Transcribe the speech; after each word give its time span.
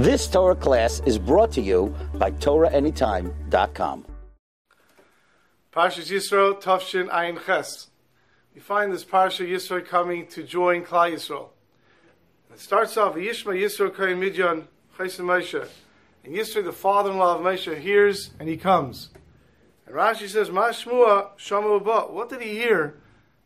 This 0.00 0.26
Torah 0.28 0.56
class 0.56 1.02
is 1.04 1.18
brought 1.18 1.52
to 1.52 1.60
you 1.60 1.94
by 2.14 2.30
TorahAnytime.com. 2.30 4.06
Parsha 5.70 6.00
Yisro, 6.00 6.58
Tafshin 6.58 7.10
Ayin 7.10 7.38
Ches. 7.44 7.90
We 8.54 8.62
find 8.62 8.94
this 8.94 9.04
Parsha 9.04 9.46
Yisro 9.46 9.86
coming 9.86 10.26
to 10.28 10.42
join 10.42 10.84
Klal 10.84 11.12
Yisrael. 11.12 11.50
It 12.50 12.58
starts 12.58 12.96
off, 12.96 13.14
Yishma 13.16 13.54
Yisro 13.54 13.94
Kohen 13.94 14.18
Midyan, 14.18 14.68
Chesed 14.96 15.20
Moshe. 15.20 15.68
And 16.24 16.34
Yisro, 16.34 16.64
the 16.64 16.72
father-in-law 16.72 17.36
of 17.36 17.42
Moshe, 17.42 17.78
hears 17.78 18.30
and 18.40 18.48
he 18.48 18.56
comes. 18.56 19.10
And 19.86 19.94
Rashi 19.94 20.30
says, 20.30 20.48
Mashmua 20.48 21.36
Shamu 21.36 21.78
Abba. 21.78 22.10
What 22.10 22.30
did 22.30 22.40
he 22.40 22.52
hear 22.54 22.96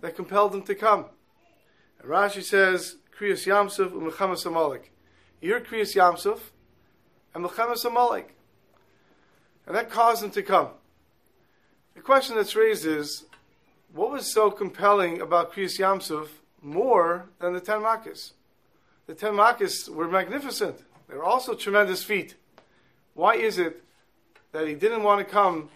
that 0.03 0.15
compelled 0.15 0.55
him 0.55 0.63
to 0.63 0.77
come? 0.77 1.07
And 2.01 2.09
Rashi 2.09 2.45
says, 2.45 2.99
Kriyas 3.19 3.45
Yamsuf 3.45 3.91
Umechamas 3.91 4.47
Amalek. 4.47 4.93
Heard 5.43 5.67
Kriyas 5.67 5.95
Yamsuf 5.95 6.41
and 7.35 7.45
Mechamas 7.45 7.85
Amalek. 7.85 8.35
And 9.67 9.77
that 9.77 9.91
caused 9.91 10.23
him 10.23 10.31
to 10.31 10.43
come. 10.43 10.69
The 11.95 12.01
question 12.01 12.37
that's 12.37 12.57
raised 12.57 12.87
is, 12.87 13.25
what 13.93 14.11
was 14.11 14.33
so 14.33 14.51
compelling 14.51 15.21
about 15.21 15.53
Kriyas 15.53 15.79
Yamsuf 15.79 16.29
more 16.61 17.27
than 17.39 17.53
the 17.53 17.61
Ten 17.61 17.81
Makkos? 17.81 18.33
The 19.07 19.15
Ten 19.15 19.35
Makkos 19.35 19.89
were 19.89 20.09
magnificent. 20.09 20.83
They 21.09 21.15
were 21.15 21.25
also 21.25 21.55
tremendous 21.55 22.03
feat. 22.03 22.35
Why 23.15 23.37
is 23.37 23.59
it 23.59 23.85
that 24.53 24.67
he 24.67 24.75
didn't 24.75 25.03
want 25.03 25.21
to 25.21 25.25
come 25.25 25.69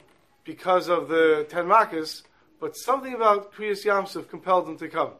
because 0.44 0.88
of 0.88 1.08
the 1.08 1.46
Ten 1.48 1.66
Makkos, 1.66 2.22
but 2.58 2.76
something 2.76 3.14
about 3.14 3.52
Kriyas 3.52 3.84
Yamsuf 3.84 4.28
compelled 4.28 4.68
him 4.68 4.78
to 4.78 4.88
come? 4.88 5.12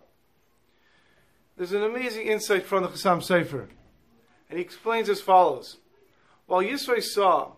There's 1.56 1.72
an 1.72 1.82
amazing 1.82 2.26
insight 2.26 2.64
from 2.64 2.82
the 2.82 2.88
Chasam 2.88 3.18
Sofer, 3.18 3.68
and 4.48 4.58
he 4.58 4.64
explains 4.64 5.08
as 5.08 5.20
follows. 5.20 5.78
While 6.46 6.62
Yisro 6.62 7.02
saw 7.02 7.52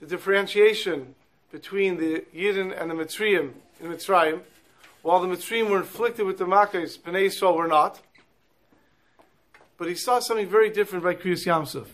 the 0.00 0.06
differentiation 0.06 1.14
between 1.50 1.98
the 1.98 2.24
Yidden 2.34 2.78
and 2.78 2.90
the 2.90 2.94
Mitzrayim 2.94 3.52
in 3.80 3.90
Mitzrayim, 3.90 4.40
while 5.02 5.20
the 5.20 5.28
Mitzrayim 5.28 5.70
were 5.70 5.78
inflicted 5.78 6.26
with 6.26 6.38
the 6.38 6.44
Makkos, 6.44 6.98
Bnei 6.98 7.26
Yisrael 7.26 7.56
were 7.56 7.68
not, 7.68 8.00
but 9.78 9.88
he 9.88 9.94
saw 9.94 10.18
something 10.18 10.48
very 10.48 10.70
different 10.70 11.04
by 11.04 11.14
Kriyas 11.14 11.46
Yamsuf. 11.46 11.86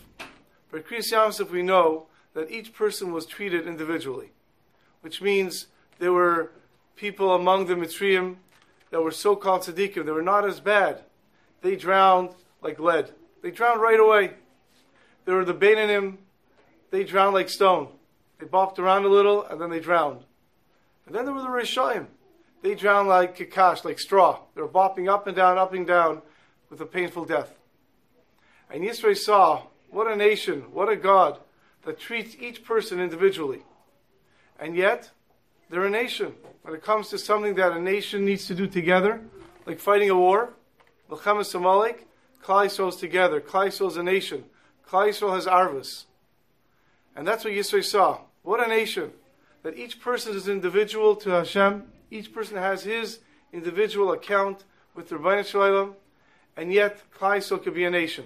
By 0.71 0.79
Kriyas 0.79 1.11
Yamsuf, 1.11 1.49
we 1.51 1.61
know 1.61 2.07
that 2.33 2.49
each 2.49 2.73
person 2.73 3.13
was 3.13 3.25
treated 3.25 3.67
individually, 3.67 4.31
which 5.01 5.21
means 5.21 5.67
there 5.99 6.11
were 6.11 6.51
people 6.95 7.33
among 7.35 7.67
the 7.67 7.75
Mitzrayim 7.75 8.37
that 8.89 9.01
were 9.01 9.11
so-called 9.11 9.61
tzaddikim. 9.61 10.05
They 10.05 10.11
were 10.11 10.21
not 10.21 10.47
as 10.47 10.59
bad. 10.59 11.03
They 11.61 11.75
drowned 11.75 12.29
like 12.61 12.79
lead. 12.79 13.11
They 13.43 13.51
drowned 13.51 13.81
right 13.81 13.99
away. 13.99 14.31
There 15.25 15.35
were 15.35 15.45
the 15.45 15.53
Beinanim. 15.53 16.17
They 16.91 17.03
drowned 17.03 17.33
like 17.33 17.49
stone. 17.49 17.89
They 18.39 18.45
bopped 18.45 18.79
around 18.79 19.03
a 19.03 19.09
little 19.09 19.43
and 19.43 19.59
then 19.59 19.69
they 19.69 19.81
drowned. 19.81 20.23
And 21.05 21.13
then 21.13 21.25
there 21.25 21.33
were 21.33 21.41
the 21.41 21.49
Rishaim. 21.49 22.07
They 22.61 22.73
drowned 22.73 23.09
like 23.09 23.37
kikash, 23.37 23.83
like 23.83 23.99
straw. 23.99 24.39
They 24.55 24.61
were 24.61 24.69
bopping 24.69 25.09
up 25.09 25.27
and 25.27 25.35
down, 25.35 25.57
up 25.57 25.73
and 25.73 25.85
down 25.85 26.21
with 26.69 26.79
a 26.79 26.85
painful 26.85 27.25
death. 27.25 27.53
And 28.71 28.81
Yisro 28.81 29.15
saw 29.15 29.63
what 29.89 30.07
a 30.07 30.15
nation, 30.15 30.61
what 30.71 30.87
a 30.87 30.95
God 30.95 31.39
that 31.83 31.99
treats 31.99 32.37
each 32.39 32.63
person 32.63 33.01
individually. 33.01 33.63
And 34.57 34.73
yet, 34.77 35.11
they're 35.69 35.85
a 35.85 35.89
nation. 35.89 36.33
When 36.61 36.73
it 36.73 36.81
comes 36.81 37.09
to 37.09 37.17
something 37.17 37.55
that 37.55 37.73
a 37.73 37.79
nation 37.81 38.23
needs 38.23 38.47
to 38.47 38.55
do 38.55 38.67
together, 38.67 39.19
like 39.65 39.79
fighting 39.79 40.09
a 40.09 40.15
war, 40.15 40.53
Melchamas 41.09 41.53
Amalek, 41.53 42.07
Klal 42.43 42.87
is 42.87 42.95
together. 42.97 43.39
Klal 43.39 43.87
is 43.87 43.97
a 43.97 44.03
nation. 44.03 44.43
Klal 44.87 45.33
has 45.33 45.45
arvus. 45.45 46.05
And 47.15 47.27
that's 47.27 47.43
what 47.43 47.53
Yisro 47.53 47.83
saw. 47.83 48.19
What 48.41 48.63
a 48.63 48.67
nation. 48.67 49.11
That 49.63 49.77
each 49.77 50.01
person 50.01 50.35
is 50.35 50.47
individual 50.47 51.15
to 51.17 51.29
Hashem. 51.29 51.83
Each 52.11 52.33
person 52.33 52.57
has 52.57 52.83
his 52.83 53.19
individual 53.53 54.11
account 54.11 54.65
with 54.93 55.09
the 55.09 55.17
Rabbi 55.17 55.43
Shalom. 55.43 55.95
And 56.57 56.71
yet, 56.71 57.01
Klal 57.17 57.63
could 57.63 57.73
be 57.73 57.85
a 57.85 57.89
nation. 57.89 58.25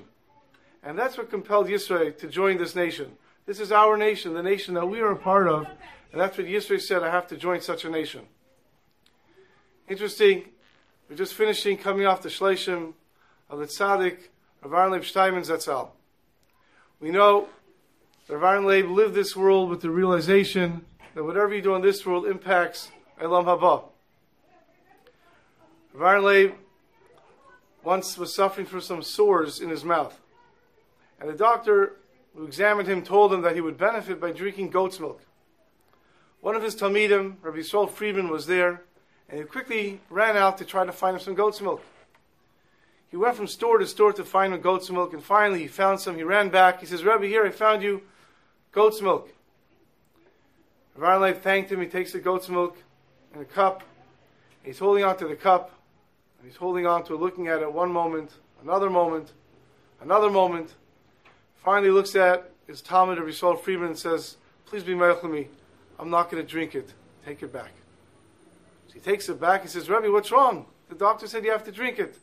And 0.84 0.98
that's 0.98 1.18
what 1.18 1.30
compelled 1.30 1.68
Yisro 1.68 2.18
to 2.18 2.28
join 2.28 2.58
this 2.58 2.76
nation. 2.76 3.12
This 3.46 3.60
is 3.60 3.72
our 3.72 3.98
nation, 3.98 4.34
the 4.34 4.44
nation 4.44 4.74
that 4.74 4.88
we 4.88 5.00
are 5.00 5.12
a 5.12 5.16
part 5.16 5.48
of. 5.48 5.68
And 6.12 6.20
that's 6.20 6.38
what 6.38 6.48
Yisro 6.48 6.82
said, 6.82 7.04
I 7.04 7.12
have 7.12 7.28
to 7.28 7.38
join 7.38 7.62
such 7.62 7.86
a 7.86 7.90
nation. 7.90 8.22
Interesting. 9.88 10.46
We're 11.10 11.16
just 11.16 11.34
finishing 11.34 11.78
coming 11.78 12.06
off 12.06 12.22
the 12.22 12.30
Shloshim 12.30 12.94
of 13.50 13.60
the 13.60 13.66
Tzaddik, 13.66 14.18
Rav 14.62 14.74
Aaron 14.74 14.92
Leib 14.92 15.06
Steinman 15.06 15.44
Zatzal. 15.44 15.90
We 17.00 17.12
know 17.12 17.48
Rav 18.28 18.44
Aaron 18.44 18.66
Leib 18.66 18.90
lived 18.90 19.14
this 19.14 19.36
world 19.36 19.70
with 19.70 19.82
the 19.82 19.90
realization 19.90 20.86
that 21.16 21.24
whatever 21.24 21.54
you 21.54 21.62
do 21.62 21.76
in 21.76 21.82
this 21.82 22.06
world 22.06 22.26
impacts 22.26 22.92
Olam 23.22 23.46
Haba. 23.46 23.84
Rav 25.94 26.02
Aaron 26.02 26.24
Leib 26.24 26.54
once 27.84 28.18
was 28.18 28.36
suffering 28.36 28.68
from 28.68 28.82
some 28.82 29.02
sores 29.02 29.62
in 29.62 29.70
his 29.70 29.86
mouth. 29.86 30.20
And 31.20 31.30
the 31.30 31.34
doctor 31.34 31.96
who 32.36 32.46
examined 32.46 32.88
him 32.88 33.02
told 33.02 33.34
him 33.34 33.42
that 33.42 33.56
he 33.56 33.62
would 33.62 33.78
benefit 33.78 34.20
by 34.20 34.32
drinking 34.32 34.70
goat's 34.70 35.00
milk. 35.00 35.22
One 36.42 36.56
of 36.56 36.62
his 36.62 36.76
Talmidim, 36.76 37.38
Rabbi 37.42 37.60
Yisrael 37.60 37.90
Friedman, 37.90 38.30
was 38.30 38.46
there, 38.46 38.84
and 39.30 39.40
he 39.40 39.46
quickly 39.46 40.02
ran 40.10 40.38
out 40.38 40.58
to 40.60 40.66
try 40.66 40.86
to 40.86 40.92
find 40.92 41.16
him 41.16 41.22
some 41.22 41.34
goat's 41.34 41.62
milk. 41.62 41.84
He 43.10 43.18
went 43.18 43.36
from 43.36 43.48
store 43.48 43.78
to 43.78 43.88
store 43.88 44.14
to 44.14 44.24
find 44.24 44.62
goat's 44.62 44.90
milk, 44.90 45.14
and 45.14 45.24
finally 45.24 45.62
he 45.62 45.68
found 45.68 46.00
some. 46.00 46.16
He 46.16 46.24
ran 46.24 46.50
back. 46.50 46.80
He 46.82 46.86
says, 46.86 47.04
Rabbi, 47.04 47.28
here 47.28 47.46
I 47.46 47.52
found 47.52 47.82
you 47.82 48.02
goat's 48.72 49.02
milk. 49.02 49.30
Rav 50.96 51.42
thanked 51.42 51.72
him. 51.72 51.80
He 51.80 51.88
takes 51.88 52.12
the 52.12 52.20
goat's 52.20 52.50
milk 52.50 52.78
in 53.34 53.42
a 53.42 53.46
cup. 53.46 53.84
He's 54.64 54.80
holding 54.80 55.04
on 55.04 55.18
to 55.18 55.28
the 55.28 55.36
cup. 55.36 55.72
And 56.40 56.48
he's 56.48 56.58
holding 56.58 56.86
on 56.86 57.04
to 57.06 57.14
it, 57.14 57.20
looking 57.20 57.48
at 57.48 57.62
it 57.62 57.72
one 57.72 57.92
moment, 57.92 58.32
another 58.62 58.90
moment, 58.90 59.32
another 60.02 60.30
moment. 60.30 60.74
Finally 61.64 61.92
looks 61.92 62.16
at 62.16 62.52
his 62.68 62.82
Talmid 62.82 63.20
of 63.20 63.26
Yisrael 63.28 63.60
Friedman 63.60 63.90
and 63.90 63.98
says, 63.98 64.38
Please 64.66 64.84
be 64.84 64.94
merciful 64.94 65.30
me. 65.30 65.48
I'm 65.98 66.10
not 66.10 66.30
going 66.30 66.44
to 66.44 66.50
drink 66.50 66.76
it. 66.76 66.94
Take 67.26 67.42
it 67.42 67.54
back. 67.54 67.72
So 68.88 68.96
he 68.96 69.00
takes 69.00 69.30
it 69.30 69.40
back. 69.40 69.64
He 69.64 69.68
says, 69.68 69.90
Rabbi, 69.90 70.10
what's 70.10 70.32
wrong? 70.32 70.66
The 70.90 70.96
doctor 70.96 71.28
said 71.28 71.44
you 71.46 71.52
have 71.52 71.64
to 71.64 71.72
drink 71.72 72.00
it. 72.00 72.18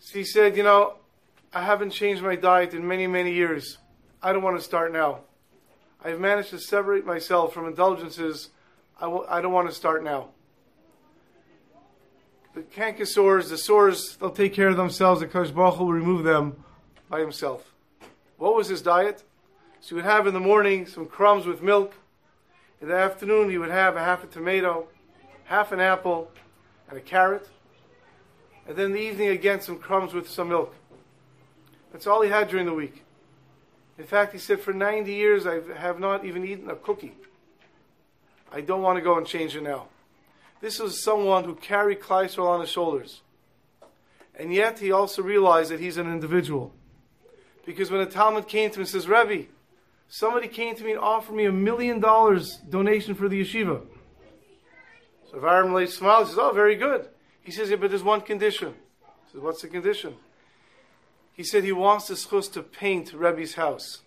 So 0.00 0.18
he 0.18 0.24
said, 0.24 0.56
You 0.56 0.64
know, 0.64 0.94
I 1.52 1.62
haven't 1.62 1.90
changed 1.90 2.22
my 2.22 2.34
diet 2.34 2.74
in 2.74 2.86
many, 2.86 3.06
many 3.06 3.32
years. 3.32 3.78
I 4.22 4.32
don't 4.32 4.42
want 4.42 4.56
to 4.58 4.62
start 4.62 4.92
now. 4.92 5.20
I've 6.02 6.18
managed 6.18 6.50
to 6.50 6.58
separate 6.58 7.04
myself 7.04 7.52
from 7.52 7.66
indulgences. 7.66 8.48
I 8.98 9.04
w- 9.04 9.26
I 9.28 9.40
don't 9.40 9.52
want 9.52 9.68
to 9.68 9.74
start 9.74 10.02
now. 10.02 10.28
The 12.54 12.62
canker 12.62 13.04
the 13.04 13.56
sores, 13.56 14.16
they'll 14.16 14.30
take 14.30 14.54
care 14.54 14.68
of 14.68 14.76
themselves. 14.76 15.20
The 15.20 15.26
Kosh 15.26 15.50
will 15.50 15.92
remove 15.92 16.24
them 16.24 16.64
by 17.08 17.20
himself. 17.20 17.72
What 18.38 18.56
was 18.56 18.68
his 18.68 18.82
diet? 18.82 19.22
So 19.80 19.90
he 19.90 19.94
would 19.96 20.04
have 20.04 20.26
in 20.26 20.34
the 20.34 20.40
morning 20.40 20.86
some 20.86 21.06
crumbs 21.06 21.46
with 21.46 21.62
milk. 21.62 21.94
In 22.80 22.88
the 22.88 22.94
afternoon, 22.94 23.50
he 23.50 23.58
would 23.58 23.70
have 23.70 23.96
a 23.96 24.00
half 24.00 24.24
a 24.24 24.26
tomato, 24.26 24.88
half 25.44 25.72
an 25.72 25.80
apple, 25.80 26.30
and 26.88 26.98
a 26.98 27.00
carrot. 27.00 27.48
And 28.66 28.76
then 28.76 28.86
in 28.86 28.92
the 28.92 29.00
evening, 29.00 29.28
again, 29.28 29.60
some 29.60 29.78
crumbs 29.78 30.12
with 30.12 30.28
some 30.28 30.48
milk. 30.48 30.74
That's 31.92 32.06
all 32.06 32.22
he 32.22 32.30
had 32.30 32.48
during 32.48 32.66
the 32.66 32.74
week. 32.74 33.04
In 33.98 34.04
fact, 34.04 34.32
he 34.32 34.38
said, 34.38 34.60
for 34.60 34.72
90 34.72 35.12
years, 35.12 35.46
I 35.46 35.60
have 35.76 35.98
not 35.98 36.24
even 36.24 36.44
eaten 36.44 36.70
a 36.70 36.76
cookie. 36.76 37.14
I 38.52 38.60
don't 38.60 38.82
want 38.82 38.96
to 38.96 39.02
go 39.02 39.18
and 39.18 39.26
change 39.26 39.54
it 39.56 39.62
now. 39.62 39.88
This 40.60 40.78
was 40.78 41.02
someone 41.02 41.44
who 41.44 41.54
carried 41.54 42.00
Kleisel 42.00 42.46
on 42.46 42.60
his 42.60 42.70
shoulders. 42.70 43.22
And 44.34 44.52
yet, 44.52 44.78
he 44.78 44.90
also 44.90 45.22
realized 45.22 45.70
that 45.70 45.80
he's 45.80 45.96
an 45.96 46.10
individual. 46.10 46.72
Because 47.66 47.90
when 47.90 48.00
a 48.00 48.06
Talmid 48.06 48.48
came 48.48 48.70
to 48.70 48.76
him 48.76 48.80
and 48.80 48.88
says, 48.88 49.08
Rebbe, 49.08 49.46
somebody 50.08 50.48
came 50.48 50.74
to 50.76 50.84
me 50.84 50.92
and 50.92 51.00
offered 51.00 51.34
me 51.34 51.44
a 51.44 51.52
million 51.52 52.00
dollars 52.00 52.56
donation 52.68 53.14
for 53.14 53.28
the 53.28 53.42
yeshiva. 53.42 53.82
So 55.30 55.38
Leif 55.38 55.92
smiles 55.92 56.28
and 56.28 56.28
says, 56.30 56.38
Oh, 56.40 56.52
very 56.52 56.74
good. 56.74 57.08
He 57.42 57.52
says, 57.52 57.70
Yeah, 57.70 57.76
but 57.76 57.90
there's 57.90 58.02
one 58.02 58.20
condition. 58.20 58.74
He 59.26 59.32
says, 59.32 59.40
What's 59.40 59.62
the 59.62 59.68
condition? 59.68 60.16
He 61.32 61.44
said 61.44 61.64
he 61.64 61.72
wants 61.72 62.08
the 62.08 62.14
schus 62.14 62.52
to 62.52 62.62
paint 62.62 63.12
Rebbe's 63.12 63.54
house. 63.54 64.02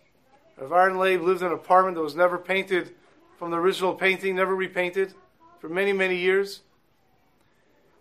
Rav 0.57 0.71
Aaron 0.71 0.99
Leib 0.99 1.21
lived 1.21 1.41
in 1.41 1.47
an 1.47 1.53
apartment 1.53 1.95
that 1.95 2.03
was 2.03 2.15
never 2.15 2.37
painted 2.37 2.93
from 3.39 3.51
the 3.51 3.57
original 3.57 3.95
painting, 3.95 4.35
never 4.35 4.55
repainted 4.55 5.13
for 5.59 5.67
many, 5.67 5.93
many 5.93 6.17
years. 6.17 6.61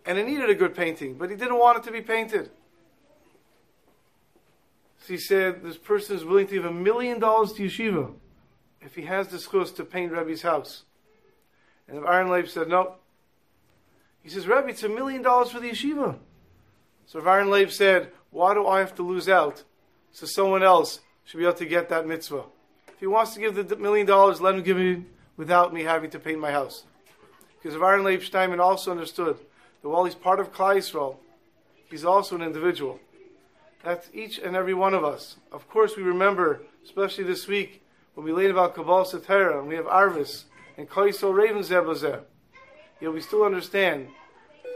And 0.05 0.19
it 0.19 0.27
needed 0.27 0.51
a 0.51 0.55
good 0.55 0.75
painting, 0.75 1.15
but 1.15 1.31
he 1.31 1.37
didn't 1.37 1.59
want 1.59 1.79
it 1.79 1.85
to 1.85 1.93
be 1.93 2.03
painted. 2.03 2.51
So 4.99 5.15
he 5.15 5.19
said, 5.19 5.63
this 5.63 5.79
person 5.79 6.17
is 6.17 6.25
willing 6.25 6.47
to 6.49 6.55
give 6.55 6.65
a 6.65 6.73
million 6.73 7.19
dollars 7.19 7.53
to 7.55 7.63
yeshiva 7.63 8.13
if 8.81 8.95
he 8.95 9.03
has 9.03 9.29
the 9.29 9.39
schus 9.39 9.75
to 9.77 9.85
paint 9.85 10.13
Rebbe's 10.13 10.43
house. 10.43 10.83
And 11.89 12.05
Aaron 12.05 12.29
Leib 12.29 12.49
said, 12.49 12.69
no. 12.69 12.97
He 14.23 14.31
says, 14.31 14.47
Rebbe, 14.47 14.69
it's 14.69 14.83
a 14.83 14.89
million 14.89 15.23
dollars 15.23 15.51
for 15.51 15.61
the 15.61 15.71
yeshiva. 15.71 16.17
So 17.07 17.21
Aaron 17.21 17.51
Leib 17.51 17.71
said, 17.71 18.13
why 18.31 18.55
do 18.55 18.67
I 18.67 18.79
have 18.79 18.95
to 18.97 19.03
lose 19.03 19.29
out 19.29 19.65
so 20.13 20.27
someone 20.27 20.63
else 20.63 21.01
should 21.25 21.39
be 21.39 21.45
able 21.45 21.55
to 21.55 21.67
get 21.67 21.89
that 21.89 22.07
mitzvah. 22.07 22.45
If 22.89 23.01
he 23.01 23.07
wants 23.07 23.35
to 23.35 23.41
give 23.41 23.55
the 23.55 23.77
million 23.77 24.07
dollars, 24.07 24.41
let 24.41 24.55
him 24.55 24.63
give 24.63 24.79
it 24.79 25.01
without 25.37 25.73
me 25.73 25.83
having 25.83 26.11
to 26.11 26.19
paint 26.19 26.41
my 26.41 26.53
house. 26.53 26.85
Because 27.61 27.81
Aaron 27.81 28.05
Leib 28.05 28.23
Steinman 28.23 28.61
also 28.61 28.91
understood 28.91 29.39
that 29.83 29.89
while 29.89 30.05
he's 30.05 30.15
part 30.15 30.41
of 30.41 30.53
Klal 30.53 30.77
Yisrael, 30.77 31.17
he's 31.91 32.05
also 32.05 32.35
an 32.37 32.43
individual. 32.43 33.01
That's 33.83 34.09
each 34.13 34.39
and 34.39 34.55
every 34.55 34.75
one 34.75 34.95
of 34.95 35.05
us. 35.05 35.37
Of 35.51 35.69
course, 35.69 35.97
we 35.97 36.03
remember, 36.03 36.63
especially 36.85 37.25
this 37.25 37.49
week, 37.49 37.83
when 38.15 38.27
we 38.27 38.33
learn 38.33 38.51
about 38.51 38.75
Kabbalas 38.75 39.25
Torah 39.25 39.59
and 39.59 39.69
we 39.69 39.77
have 39.77 39.87
Arvus 39.87 40.45
and 40.77 40.89
Kaiso 40.89 41.35
Raven 41.35 41.63
Zebazeh. 41.63 42.21
Yet 43.03 43.13
we 43.13 43.21
still 43.21 43.43
understand 43.43 44.07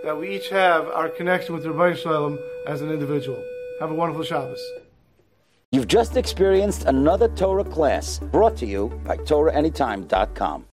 that 0.03 0.19
we 0.19 0.35
each 0.35 0.49
have 0.49 0.89
our 0.89 1.09
connection 1.09 1.55
with 1.55 1.65
Rabbi 1.65 1.95
Shalom 1.95 2.41
as 2.67 2.83
an 2.83 2.91
individual. 2.91 3.41
Have 3.79 3.93
a 3.93 3.95
wonderful 3.95 4.25
Shabbos. 4.25 4.61
You've 5.71 5.87
just 5.87 6.17
experienced 6.17 6.87
another 6.87 7.29
Torah 7.29 7.63
class 7.63 8.19
brought 8.19 8.57
to 8.57 8.67
you 8.67 8.89
by 9.05 9.17
TorahAnytime.com. 9.19 10.65